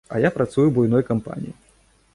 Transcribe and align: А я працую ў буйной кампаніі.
А 0.13 0.19
я 0.21 0.29
працую 0.37 0.63
ў 0.67 0.71
буйной 0.77 1.03
кампаніі. 1.11 1.53